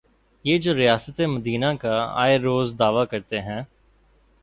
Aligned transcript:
یہ 0.45 0.57
جو 0.57 0.73
ریاست 0.75 1.21
مدینہ 1.21 1.65
کا 1.79 1.95
آئے 2.13 2.37
روز 2.37 2.73
دعوی 2.79 3.05
کرتے 3.11 3.41
ہیں۔ 3.41 3.61